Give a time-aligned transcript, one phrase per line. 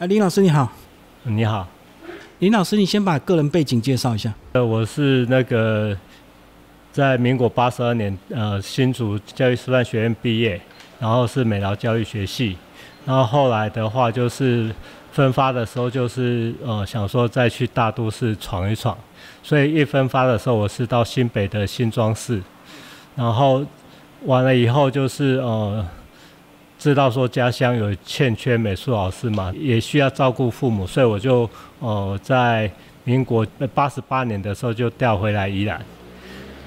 [0.00, 0.66] 啊，林老师你好，
[1.24, 1.68] 你好，
[2.38, 4.32] 林老师，你先把个人背景介绍一下。
[4.52, 5.94] 呃，我是那个
[6.90, 10.58] 在民国八十二年，呃，新竹教育师范学院毕业，
[10.98, 12.56] 然后是美劳教育学系，
[13.04, 14.74] 然后后来的话就是
[15.12, 18.96] 分发的时候就是呃想说再去大都市闯一闯，
[19.42, 22.42] 所以一分发的时候我是到新北的新庄市，
[23.14, 23.62] 然后
[24.24, 25.86] 完了以后就是呃。
[26.80, 31.48] 知道说家乡有欠缺美术老师嘛，也需要照顾父母，所以我就
[31.78, 32.70] 呃在
[33.04, 35.78] 民国八十八年的时候就调回来宜兰。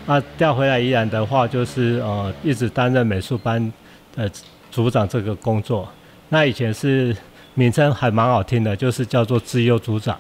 [0.06, 3.74] 那调回来宜兰的话，就是呃一直担任美术班
[4.16, 4.30] 的
[4.70, 5.90] 组长这个工作。
[6.30, 7.16] 那以前是
[7.56, 10.16] 名称还蛮好听的，就是叫做资优组长。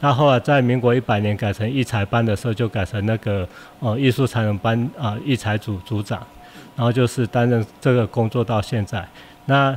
[0.00, 3.46] 那后来在民国一百年改成艺才班的时候，就改成那个
[3.80, 6.26] 呃艺术才能班啊艺才组组长，
[6.74, 9.06] 然后就是担任这个工作到现在。
[9.46, 9.76] 那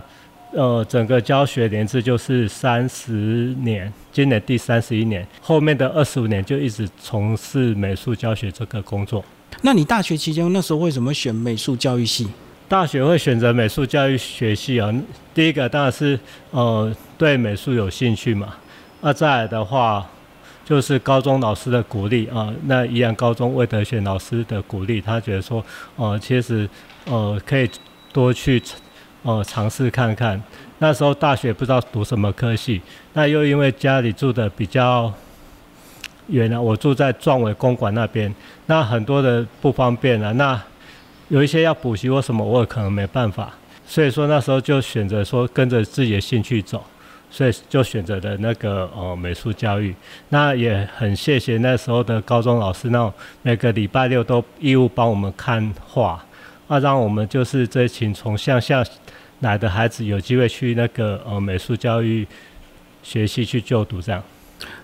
[0.53, 9.23] 呃，整个教学年制就是三十年，今年第三十一年，后面的二十五年就一直从事美术教学这个工作。
[9.61, 12.25] 那你大学期间那时候为什么选美术教育系？
[12.69, 14.89] 大学会选择美术教育学系啊，
[15.33, 16.17] 第一个当然是
[16.51, 18.55] 呃对美术有兴趣嘛。
[19.01, 20.09] 那再来的话，
[20.63, 25.63] 就是高中老师的鼓励啊，那宜兰高中魏德选老师的鼓励，他觉得说，
[25.97, 26.67] 呃，其实
[27.03, 27.69] 呃可以
[28.13, 28.63] 多去。
[29.27, 30.41] 哦，尝试看看。
[30.79, 35.13] 那时候大学不知道读什么科系，那又因为家里住的比较
[36.27, 38.33] 远了，我住在壮伟公馆那边，
[38.67, 40.31] 那很多的不方便啊。
[40.31, 40.57] 那
[41.27, 43.51] 有一些要补习或什么，我可能没办法。
[43.85, 46.81] 所以说那时候就选择说跟着自己的兴趣走，
[47.29, 49.93] 所以就选择了那个呃美术教育。
[50.29, 53.11] 那也很谢谢那时候的高中老师，那种
[53.41, 56.23] 每个礼拜六都义务帮我们看画，
[56.69, 58.81] 啊，让我们就是这群从乡下。
[59.41, 62.27] 来的孩子有机会去那个呃美术教育
[63.03, 64.23] 学习去就读这样，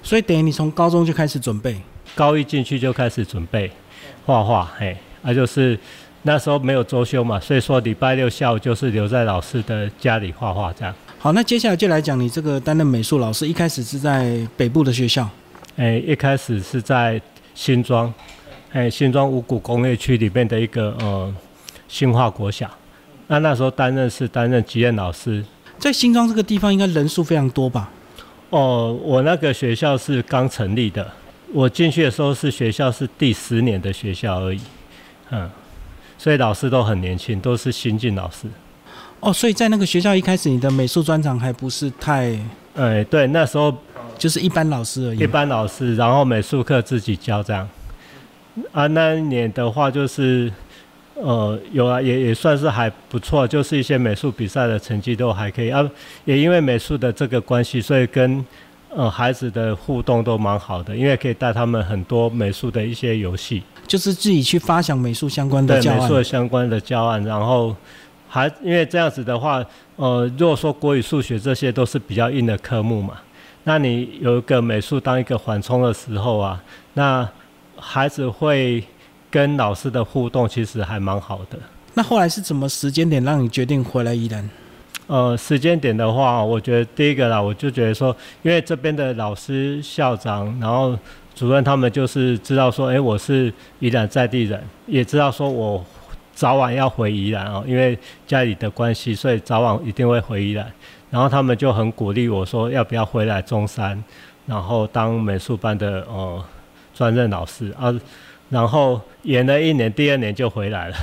[0.02, 1.76] 所以等于你从高中就开始准备，
[2.16, 3.72] 高一进去就开始准备
[4.26, 5.78] 画画，嘿，那就是
[6.22, 10.94] 那时候没有周休嘛，所以说礼拜六下午就是留在老师的家里画画这样。
[11.18, 15.28] 好，那接下来就来讲你这个担任美术老师，一开始是在北部的学校，
[15.78, 17.20] 哎，一开始是在
[17.56, 18.14] 新庄，
[18.72, 21.36] 哎，新庄五股工业区里面的一个呃
[21.88, 22.70] 新化国小。
[23.28, 25.44] 那那时候担任是担任吉任老师，
[25.80, 27.90] 在新庄这个地方应该人数非常多吧？
[28.50, 31.10] 哦，我那个学校是刚成立的，
[31.52, 34.60] 我进去的时候是学校是第十年的学校而已，
[35.32, 35.50] 嗯，
[36.18, 38.48] 所以老师都很年轻，都是新进老师。
[39.22, 42.38] 哦，所以在那个学校一开始，你的美术专长还不是太……
[42.76, 43.74] 哎，对，那时候
[44.18, 45.20] 就是一般老师而已。
[45.20, 47.68] 一般老师，然后美术课自己教这样。
[48.74, 50.52] 啊，那一年的话就是。
[51.16, 55.88] 呃，有啊，也也算是还不错，就是一些美术比赛的成绩都还可以啊。
[56.26, 58.44] 也因为美术的这个关系，所以跟
[58.90, 66.02] 呃孩子的互动都蛮好的，因为可以带他们很多美术的一些游戏，就是自己去发想美术相关的教案。
[66.02, 67.76] 美术相关的教案，然后
[68.28, 69.64] 还因为这样子的话，
[69.98, 73.20] 呃，如果说国语、数学这些都是比较硬的科目嘛，
[73.66, 76.64] 那你有一个美术当一个缓冲的时候啊，
[76.96, 77.30] 那
[77.78, 78.84] 孩子会。
[79.34, 81.58] 跟老师的互动其实还蛮好的。
[81.96, 84.48] 那后来是怎么时间点让你决定回来宜兰？
[85.08, 90.96] 呃，时间点的话，我觉得第一个啦，我就觉得说，因为这边的老师、校长，然后
[91.34, 95.84] 主任他们就是知道说，哎，我是宜兰在地人，也知道说我
[96.36, 100.72] 早晚要回宜兰哦，因为家里的关系，所以早晚一定会回宜兰。
[101.10, 104.04] 然后他们就很鼓励我说，要不要回来中山，
[104.46, 106.44] 然后当美术班的呃
[106.94, 107.92] 专任老师啊。
[108.54, 110.96] 然后演了一年，第二年就回来了。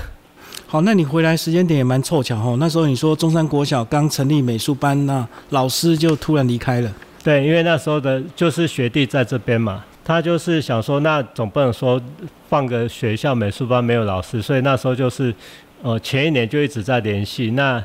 [0.68, 2.54] 好，那你回来时间点也蛮凑巧哈。
[2.60, 6.92] 那时候你说中山国小刚成立美术班，那老师就突然离开了。
[7.24, 12.00] 对，因为那时候的就是学弟在这边嘛，他就是想说，那总不能说
[12.48, 15.34] 放个学校美术班没有老师，所以那时候就是
[15.82, 17.50] 呃前一年就一直在联系。
[17.50, 17.82] 那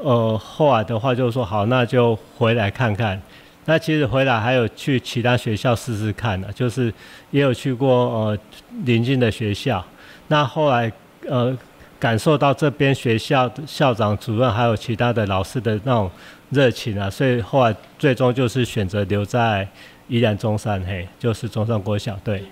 [0.00, 3.20] 呃后来的话就是说，好，那就回来看看。
[3.64, 6.92] 那其实回来还有去其他学校试试看呢，就是
[7.30, 8.38] 也有去过呃
[8.84, 9.84] 邻近的学校。
[10.28, 10.90] 那后来
[11.28, 11.56] 呃
[11.98, 16.10] 感受到这边学校校长、主任还有其他的老师的那种
[16.50, 19.66] 热情啊，所以后来最终就是选择留在
[20.08, 22.42] 宜兰中山嘿，就是中山国小对。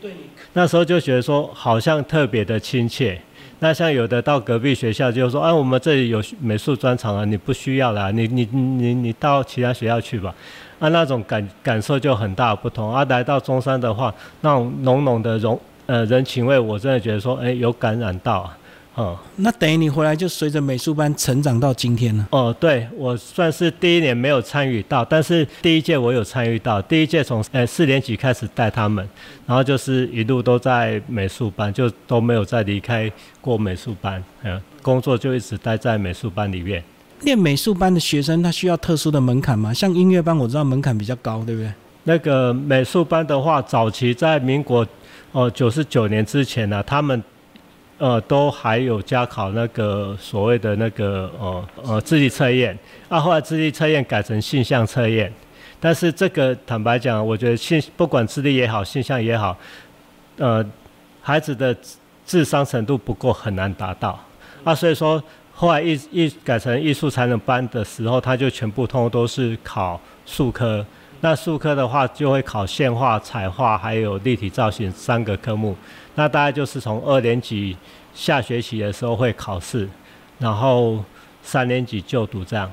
[0.53, 3.21] 那时候就觉得说好像特别的亲切。
[3.61, 10.35] 那像有的到隔壁学校就说，哎，我们这里有美术专场啊，你不需要啦，你你你你到其他学校去吧。
[10.79, 12.91] 啊，那种感感受就很大不同。
[12.91, 18.57] 啊，来到中山的话，那种浓浓的融呃人情味，我真的觉得说，哎，有感染到啊。
[19.01, 22.29] 嗯，那等于你回来就随着美术班成长到今天了。
[22.33, 26.83] 哦，对我算是第一年没有参与到，但是第一届我有参与到。
[26.83, 29.09] 第一届从呃四年级开始带他们，
[29.47, 33.11] 然后就是一路都在美术班，就都没有再离开
[33.41, 34.23] 过美术班。
[34.43, 36.85] 嗯，工作就一直待在美术班里面。
[37.23, 39.73] 练美术班的学生他需要特殊的门槛吗？
[39.73, 41.73] 像音乐班我知道门槛比较高，对不对？
[42.05, 44.87] 那个美术班的话，早期在民国
[45.33, 47.23] 哦九十九年之前呢，他们。
[48.01, 52.77] 呃，都还有加考那个所谓的那个呃呃智力测验，
[53.11, 55.31] 啊，后来智力测验改成性向测验，
[55.79, 59.55] 但是这个坦白讲，我觉得性不管智力也好，性向也好，
[60.39, 60.65] 呃，
[61.21, 61.77] 孩子的
[62.25, 64.19] 智商程度不够，很难达到，
[64.65, 70.83] 啊，所以说后来艺艺改成艺术才能班的时候，他就全部通都是考数科，
[71.21, 75.77] 那数科的话就会考线画、彩画还有立体造型三个科目。
[76.15, 77.77] 那大概就是从二年级
[78.15, 79.89] 下学期的时候会考试，
[80.39, 81.03] 然后
[81.43, 82.71] 三年级就读这样。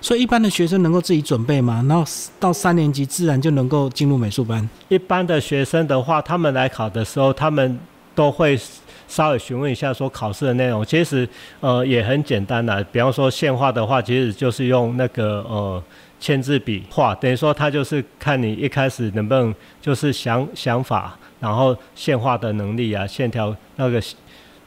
[0.00, 1.84] 所以一般的学生能够自己准备吗？
[1.88, 2.04] 然后
[2.40, 4.68] 到三年级自然就能够进入美术班。
[4.88, 7.78] 一般的学生的话，他们来考的时候，他们
[8.14, 8.58] 都会
[9.06, 10.84] 稍微询问一下说考试的内容。
[10.84, 11.28] 其实
[11.60, 15.82] 呃也很简单的，比方说线画的话，其实就是用那个呃
[16.18, 21.16] 签字笔画，等于说他就是看你一开始能不能就是想想法。
[21.40, 24.02] 然后线画的能力啊，线条那个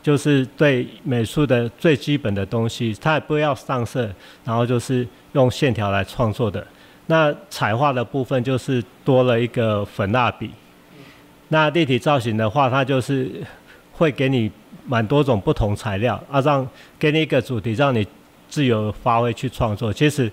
[0.02, 4.10] 就是对美术的最基本的东西，它也不要上色，
[4.44, 6.66] 然后就是用线条来创作的。
[7.06, 10.50] 那彩画的部分就是多了一个粉蜡笔。
[11.50, 13.30] 那立体造型的话，它就是
[13.92, 14.52] 会给你
[14.86, 16.68] 蛮多种不同材料，啊，让
[16.98, 18.06] 给你一个主题，让你
[18.50, 19.94] 自由发挥去创作。
[19.94, 20.31] 其实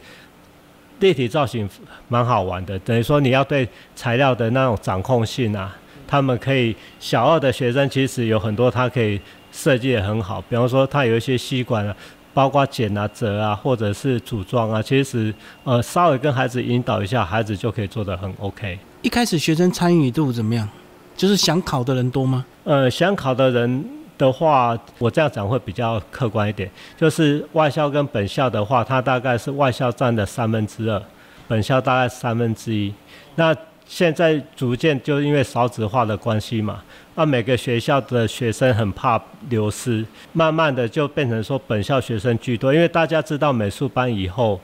[1.00, 1.68] 立体造型
[2.08, 5.76] 蛮好玩的，等于说你要对材料的那种掌控性啊。
[6.10, 9.20] 他们可以小二的学生其实有很多，他可以
[9.52, 10.42] 设计的很好。
[10.48, 11.94] 比方说，他有一些吸管啊，
[12.34, 18.76] 包括剪啊、折啊，或者是组装啊，其实呃稍微跟孩子引导一下，孩子就可以做得很 OK。
[19.02, 20.68] 一开始学生参与度怎么样？
[21.16, 22.44] 就是想考的人多吗？
[22.64, 23.84] 呃，想考的人
[24.18, 26.68] 的话，我这样讲会比较客观一点。
[26.96, 31.00] 就是外校跟本校的话，它大概是外校占的三分之二，
[31.46, 32.92] 本校大概三分之一。
[33.36, 33.54] 那
[33.92, 36.80] 现在逐渐就因为少子化的关系嘛，
[37.16, 42.72] 那每个学校的学生很怕流失，慢慢的就变成说本校学生居多。
[42.72, 44.60] 因为大家知道美术班以后，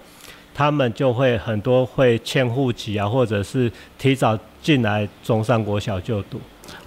[0.54, 6.40] 他们就会很多会迁户籍啊，或者是提早进来中山国小就读。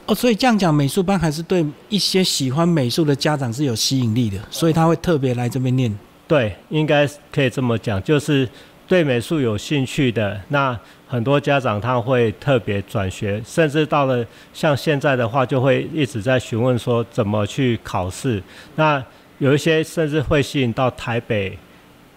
[0.06, 5.94] 哦，所以这样讲，美术班还是对一些喜欢美术的家长是有吸引力的，所以他会特别来这边念。
[6.26, 8.48] 对，应该可以这么讲，就是
[8.90, 10.78] 对美术有兴趣的那。
[11.12, 18.40] 很多家长他会特别转学，甚至到了像现在的话，就会一直在询问说怎么去考试。
[18.76, 19.04] 那
[19.40, 21.58] 有一些甚至会吸引到台北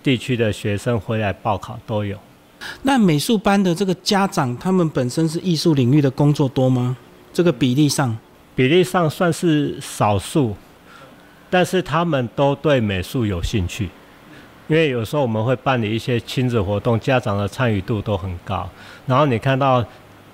[0.02, 2.19] 地区的学生回来报考都有。
[2.82, 6.94] 那美术班的这个家长，他们本身是艺术领域的工作多吗？
[7.32, 8.14] 这个比例上，
[8.54, 10.54] 比例上算是少数，
[11.48, 13.88] 但是他们都对美术有兴趣。
[14.68, 18.68] 因为有时候我们会办理一些亲子活动，家长的参与度都很高。
[19.06, 19.84] 然后你看到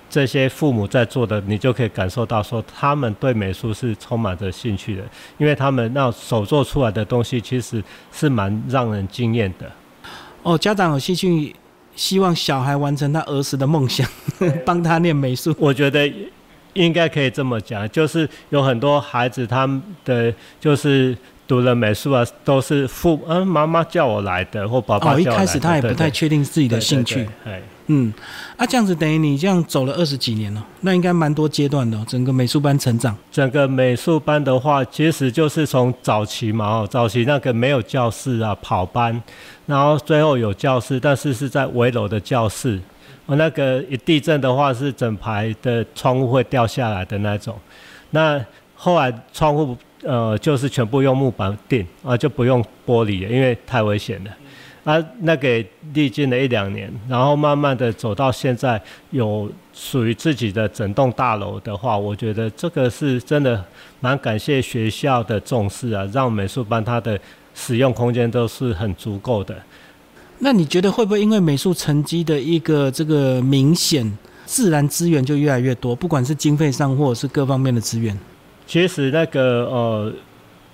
[0.09, 5.03] 这些父母在做的，你就可以感受到说他们对美术是充满着兴趣的，
[5.37, 9.69] 因为他们那手做出来的东西其实是蛮让人惊艳的。
[10.43, 11.55] 哦，家长有兴趣，
[11.95, 14.07] 希望小孩完成他儿时的梦想，
[14.65, 15.53] 帮他念美术。
[15.59, 16.11] 我觉得
[16.73, 21.17] 应该可以这么讲，就是有很多孩子他们的就是。
[21.49, 25.31] 读了美术啊，都是父嗯妈妈叫我来的，或爸爸叫我来的。
[25.31, 27.27] 哦，一开始他也不太确定自己的兴趣。
[27.43, 28.13] 哎，嗯，
[28.55, 33.17] 啊，这样子等于你这样走了二十几年了，那应该蛮多阶段的，整个美术班成长。
[33.31, 39.19] 整个美术班的话，其实就是从早期嘛，哦，早期那个没有教室啊，跑班，
[39.65, 42.79] 然后最后有教室，但是是在围楼的教室。
[43.25, 47.57] 我那个一地震的话，是整排的窗户会掉下来的那种。
[48.11, 48.39] 那
[48.75, 49.75] 后来窗户。
[50.03, 54.31] 呃，就是全部用木板钉啊，就不用玻璃，因为太危险了。
[54.85, 55.63] 啊，那个
[55.93, 63.63] 历经了一两年，然后慢慢的走到现在，有属于自己的整栋大楼的话，我觉得这个是真的
[63.99, 67.19] 蛮感谢学校的重视啊，让美术班它的
[67.53, 69.55] 使用空间都是很足够的。
[70.39, 78.17] 那你觉得会不会因为美术成绩的一个这个明显，自然资源就越来越多，不管是经费上或者是各方面的资源？
[78.69, 80.13] 其实那个呃，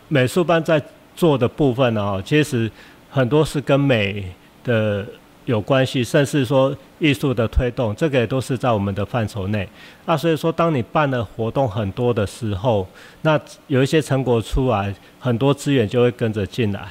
[0.09, 0.81] 美术班在
[1.15, 2.69] 做的部分呢，其实
[3.09, 4.35] 很多是跟美
[4.65, 5.05] 的
[5.45, 9.65] 有关系，甚至说艺术的推动，这个也都是在我们的范畴内。
[10.05, 12.85] 那所以说，当你办的活动很多的时候，
[13.21, 16.89] 那有一些成果出来，很多资源就会跟着进来。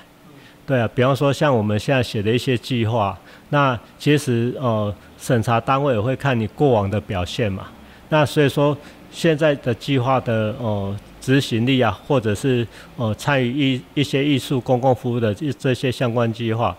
[0.66, 3.14] 对啊，比方说像我们现在写的一些计划，
[3.50, 7.66] 那其实呃审查单位也会看你过往的表现嘛。
[8.08, 8.74] 那所以说
[9.14, 12.66] 现在的计划的呃执行力啊，或者是
[12.96, 16.76] 呃参与一一些艺术公共服务的这这些相关计划。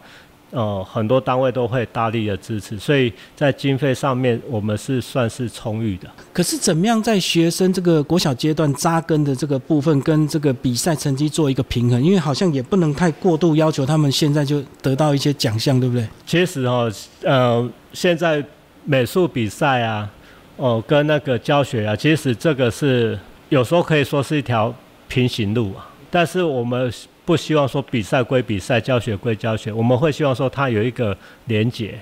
[0.52, 6.10] 呃，很多单位都会大力的支持，所以在经费上面我们是算是充裕的。
[6.32, 12.02] 可是怎么样在学生这个国小阶段扎根的这个部分，跟这个比赛成绩做一个平衡？
[12.02, 16.08] 因为好像也不能太过度要求他们现在就得到一些奖项，对不对？
[16.26, 16.90] 其实哦，
[17.24, 18.42] 呃，现在
[18.86, 20.10] 美术比赛啊，
[20.58, 23.18] 哦，跟那个教学啊，其实这个是
[23.50, 24.74] 有时候可以说是一条
[25.08, 26.92] 平行路啊，但是我们。
[27.26, 32.00] 不希望说比赛归比赛，教学归教学，我们会希望说它有一个连结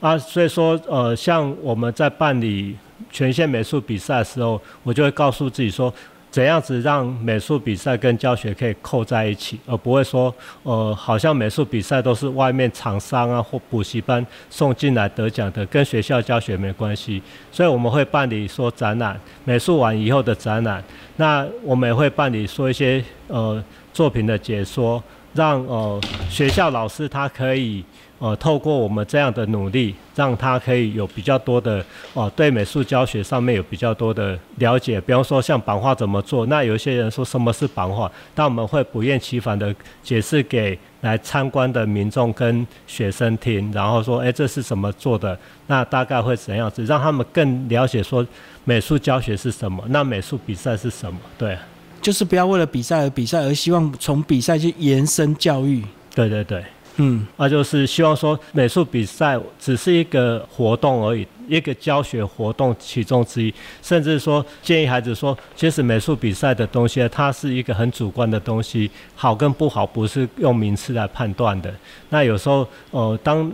[0.00, 2.76] 啊，所以说呃，像我们在办理
[3.08, 5.94] 全县美术比赛的时候，我就会告诉自己说，
[6.34, 17.22] 怎样子让美术比赛跟教学可以扣在一起，而不会说呃，好像美术比赛都是外面厂商啊或补习班送进来得奖的，跟学校教学没关系。
[17.52, 20.82] 所以我们会办理说展览，美术完以后的展览，
[21.18, 23.62] 那我们也会办理说一些呃。
[23.94, 25.00] 作品的解说，
[25.34, 27.84] 让呃学校老师他可以
[28.18, 35.00] 呃透过我们这样的努力，让他可以有比较多的哦对美术教学上面有比较多的了解。
[35.00, 48.26] 比方说像版画怎么做，那有些人说什么是版画，但我们会不厌其烦的解释给来参观的民众跟学生听，然后说哎这是怎么做的，那大概会怎样子，让他们更了解说
[48.64, 51.56] 美术教学是什么，那美术比赛是什么，对。
[52.00, 55.82] 就是不要为了比赛而比赛，而希望从比赛去延伸教育。
[56.14, 56.62] 对对对，
[56.96, 63.52] 嗯，那就是希望说美术比赛只是一个活动而已，一个教学活动其中之一。
[63.82, 71.74] 甚至说建议孩子说，其实美术比赛的东西，它是一个很主观的东西，好跟不好不是用名次来判断的。
[72.10, 73.50] 那有时候，呃，当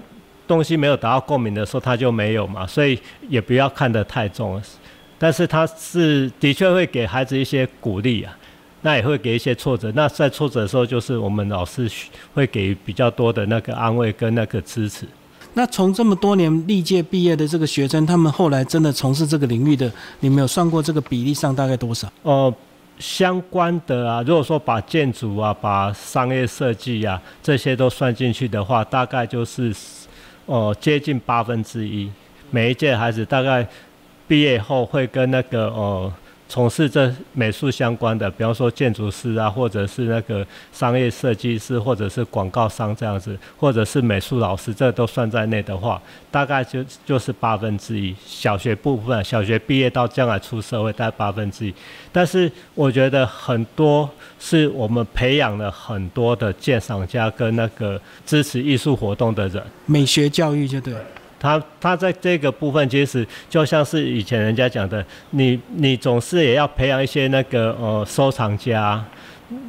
[0.47, 4.61] 东西没有达到共鸣的时候，它就没有嘛，所以也不要看得太重。
[5.18, 8.37] 但是它是的确会给孩子一些鼓励啊。
[8.82, 11.90] 那也会给一些挫折，那在挫折的时候，就是我们老师
[12.32, 15.06] 会给比较多的那个安慰跟那个支持。
[15.52, 22.10] 那从这么多年历届毕业的这个学生，他们后来真的从事这个领域的，你们有算过这个比例上大概多少？
[22.22, 22.54] 哦，
[22.99, 29.75] 相关的啊，如果说把建筑啊、把商业设计啊这些都算进去的话，大概就是
[30.46, 32.10] 哦接近八分之一。
[32.50, 33.68] 每一届孩子大概
[34.26, 36.10] 毕业后会跟那个哦。
[36.50, 48.12] 从事这美术相关的，比方说建筑师啊，或者是那个商业设计师，或者是广告商这样子，或者是美术老师，这都算在内的话，大概就就是八分之一。
[48.26, 51.73] 小学部分，小学毕业到将来出社会，大概八分之一。
[52.11, 60.92] 但是我觉得很多是我们培养了很多的鉴赏家跟那个支持艺术活动的人，美学教育就对。
[61.40, 69.02] 他他在这个部分，其实就像是以前人家讲的，你你总是也要培养一些那个呃收藏家，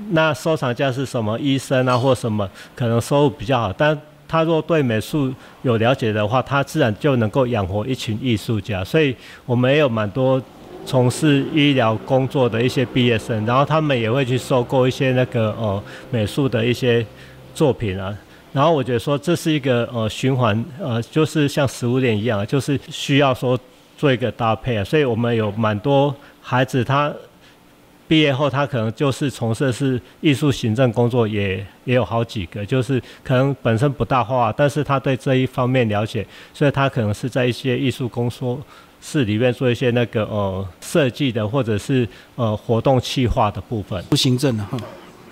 [0.09, 3.97] 那收藏家是什么医生啊或什么，可能收入比较好，但
[4.27, 8.83] 他若对美术有了解的话，他自然就能够养活一群艺术家。
[8.83, 10.41] 所以我们也有蛮多
[10.85, 17.05] 从事医疗工作的一些毕业生，然后他们也会去收购一些那个呃美术的一些
[17.53, 18.13] 作品啊。
[18.53, 23.57] 然后我觉得说这是一个呃循环，呃就是像食物链一样，就是需要说
[23.97, 24.83] 做一个搭配啊。
[24.83, 27.13] 所以我们有蛮多孩子，他
[28.09, 38.59] 毕业后他可能就是从事是艺术行政工作，也也有好几个，就是可能本身不大画，但是他对这一方面了解，所以他可能是在一些艺术工作
[38.99, 42.05] 室里面做一些那个呃设计的，或者是
[42.35, 44.03] 呃活动企划的部分。
[44.09, 44.77] 不行政的哈。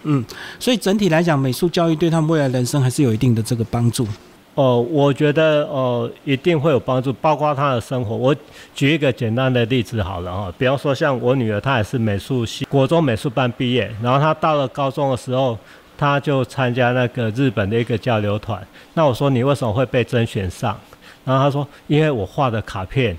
[0.03, 0.23] 嗯，
[0.59, 4.07] 所以整体来讲，美术教育对他们未来人生还是有一定的这个帮助。
[4.55, 8.13] 哦，我觉得哦，一定会有帮助，包括他的生活。
[8.15, 8.35] 我
[8.75, 15.57] 举一个简单的例子好了哈，比方说像我女儿，她也是美术系国中美术班毕业，然后她到了高中的时候，
[15.97, 18.61] 她就参加那个日本的一个交流团。
[18.95, 20.77] 那我说你为什么会被甄选上？
[21.23, 23.15] 然后她说，因为我画的卡片，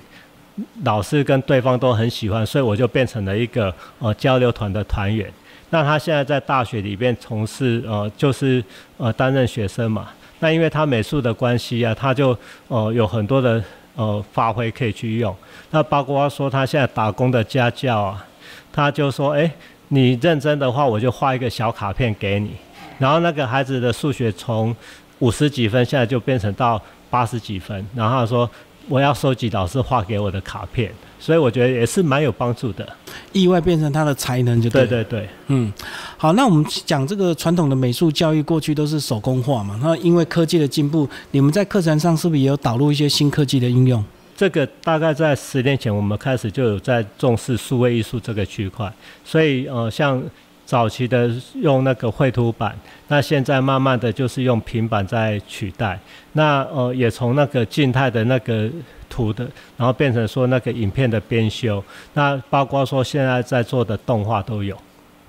[0.84, 5.32] 老师跟对方都很喜欢，所以我就变成了一个呃交流团的团员。
[5.70, 8.62] 那他现在在大学里边从事呃，就是
[8.96, 10.08] 呃担任学生嘛。
[10.40, 12.36] 那因为他美术的关系啊，他就
[12.68, 13.62] 呃有很多的
[13.94, 15.34] 呃发挥可以去用。
[15.70, 18.26] 那包括说他现在打工的家教啊，
[18.72, 19.50] 他就说：哎，
[19.88, 22.56] 你认真的话，我就画一个小卡片给你。
[22.98, 24.74] 然后那个孩子的数学从
[25.20, 28.50] 五十几分，现在就变成到八十几分，然后他说
[28.88, 32.88] 我要收集老师画给我的卡片，所以我觉得也是蛮有帮助的。
[33.32, 34.86] 意外变成他的才能就对。
[34.86, 35.72] 对对对，嗯，
[36.16, 39.78] 好，那我们讲这个传统的美术教育，过去都是手工画嘛。
[39.82, 44.04] 那因为科技的进步，你们在课程上是不是也有导入一些新科技的应用？
[44.36, 48.90] 这个大概在十年前，我们开始就有在重视数位艺术这个区块，
[49.22, 50.22] 所以呃，像
[50.64, 52.74] 早期的用那个绘图板，
[53.08, 56.00] 那现在慢慢的就是用平板在取代。
[56.32, 58.70] 那呃，也从那个静态的那个
[59.10, 64.74] 图的，然后变成说那个影片的编修，那包括说现在在做的动画都有。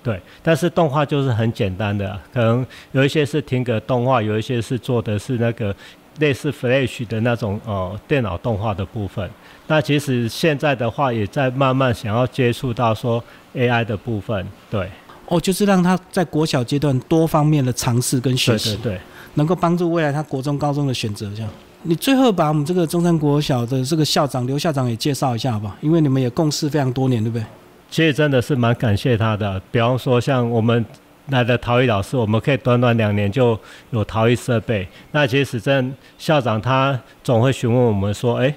[0.02, 5.76] 对，但是动画就是很简单的，可能有一些是停格动画，有一些是做的是那个。
[6.18, 9.26] 类似 Flash 的那种呃电脑动画的部分，
[9.66, 13.24] 那其实现在的话也在慢慢想要接触到说
[13.54, 14.90] AI 的部分，对。
[15.28, 19.00] 哦，就是让他在国小阶段多方面的尝试跟学习，对，
[19.36, 21.32] 能够帮助未来他国中、高中的选择。
[21.34, 21.50] 这样，
[21.82, 25.76] 你最后把我们这个中山国小的这个校长刘校长也介绍一下好不好？
[25.80, 27.44] 因为你们也共事非常多年，对不对？
[27.90, 30.84] 其实真的是蛮感谢他的，比方说像我们。
[31.28, 33.58] 来的陶艺老师，我们可以短短两年就
[33.90, 34.86] 有陶艺设备。
[35.12, 38.52] 那其实史正校长他总会询问我们说：“哎，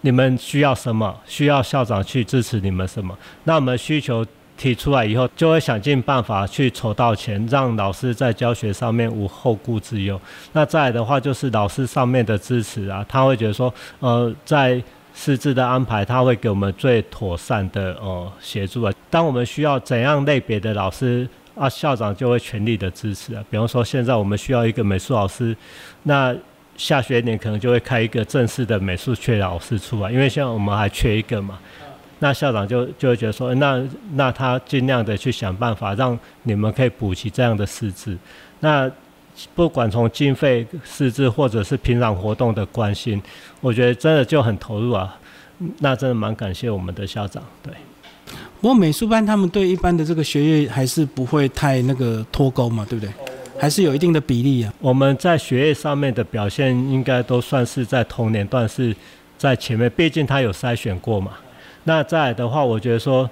[0.00, 1.14] 你们需要什么？
[1.26, 4.24] 需要校长去支持你们什么？”那我们需求
[4.58, 10.20] 提出来以后，就会想尽办法去筹到钱，让老师在教学上面无后顾之忧。
[10.52, 14.82] 那再来的话，就是老师上面的支持啊，他会觉得说：“呃，在
[15.14, 18.92] 师资的安排，他会给我们最妥善的呃协助啊。
[19.08, 21.26] 当我们需要怎样类别的老师？”
[21.58, 23.42] 啊，校长就会全力的支持啊。
[23.50, 25.56] 比方说，现在我们需要一个美术老师，
[26.04, 26.32] 那
[26.76, 31.58] 下学年可能就会开一个正式的美术缺老师出来，因为现在我们还缺一个嘛。
[32.20, 33.82] 那校长就就会觉得说，那
[34.14, 38.16] 那他尽量的去想办法，让你们可以补齐这样的师资。
[38.60, 38.90] 那
[39.54, 43.22] 不管从经费、师资，或者是平常活动的关心，
[43.60, 45.16] 我觉得真的就很投入啊。
[45.78, 47.72] 那真的蛮感谢我们的校长，对。
[48.60, 53.12] 不过美术班他们对一般的这个学业还是不会太那个脱钩嘛，对不对？
[53.58, 54.72] 还是有一定的比例啊。
[54.80, 58.94] 我们在学业上面的表现应该都算是在同年段是
[59.36, 61.32] 在前面，毕竟他有筛选过嘛。
[61.88, 63.28] 那再来的话，我觉得说，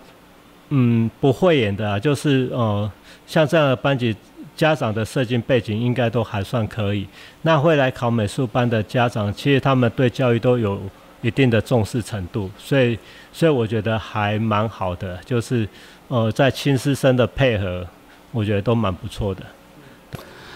[0.71, 2.91] 嗯，不会演的啊，就是呃，
[3.26, 4.17] 像这样的班级
[4.57, 7.07] 家长的设计背景应该都还算可以。
[7.43, 10.80] 那会来考美术班的家长，其实他们对教育都有。
[11.23, 12.97] 一定的重视程度，所以
[13.33, 15.67] 所以我觉得还蛮好的，就是
[16.07, 17.85] 呃在亲师生的配合，
[18.30, 19.43] 我觉得都蛮不错的。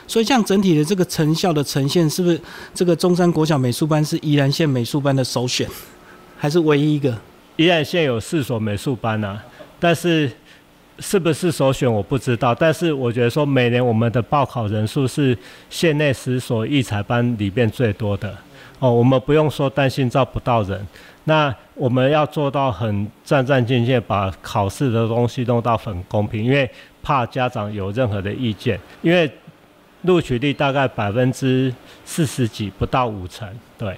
[0.06, 2.40] 所以像整体的这个成效的呈现，是不是
[2.72, 5.66] 这个中山国小美术班是宜兰县美术班的首选，
[6.36, 7.16] 还是唯一一个？
[7.60, 9.38] 宜兰县有四所美术班啊，
[9.78, 10.30] 但是
[10.98, 12.54] 是不是首选我不知道。
[12.54, 15.36] 但是我觉得说每年我们的报考人数是
[15.68, 18.34] 县内十所艺才班里边最多的。
[18.78, 20.86] 哦，我们不用说担心招不到人，
[21.24, 26.70] 那我们要做到很战战兢兢，把考试的东西弄到很公平，因为
[27.02, 29.30] 怕家长有任何的意见，因为
[30.04, 31.70] 录取率大概百分之
[32.06, 33.46] 四十几，不到五成，
[33.76, 33.94] 对。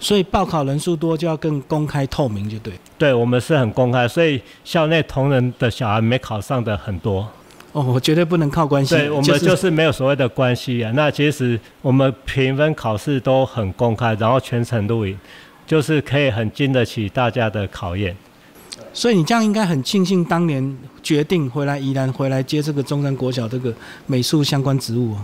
[0.00, 2.72] 所以报考人数多就要更公开透明，就对。
[2.96, 7.28] 对，我们是很公开，所以校内同仁的小孩没考上的很多。
[7.72, 8.94] 哦，我绝对不能靠关系。
[8.94, 10.90] 对我们就是没有所谓的关系啊。
[10.94, 15.18] 那其实我们评分考试都很公开，然后全程录影，
[15.66, 18.16] 就是可以很经得起大家的考验。
[18.94, 23.72] 所以你这样应该很庆幸当年决定回来宜兰，回来接这个中山国小这个
[24.06, 25.14] 美术相关职务，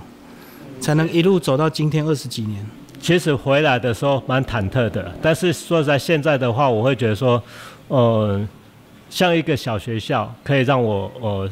[0.80, 2.64] 才能一路走到今天二十几年。
[3.04, 7.42] 其实回来的时候蛮忐忑的，但是说在现在的话，我会觉得说，
[7.88, 8.48] 呃，
[9.10, 11.50] 像一个小学校，可以让我呃。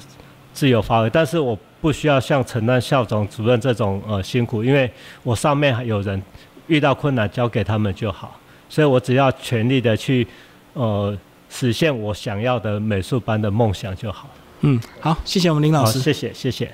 [0.54, 4.88] 自由发挥，但是我不需要像承担校长、主任这种呃辛苦，因为
[5.22, 6.22] 我上面还有人，
[6.66, 8.38] 遇到困难交给他们就好，
[8.68, 10.28] 所以我只要全力的去
[10.74, 11.16] 呃
[11.48, 14.28] 实现我想要的美术班的梦想就好。
[14.60, 16.70] 嗯，好，谢谢我们林老师，谢谢，谢谢。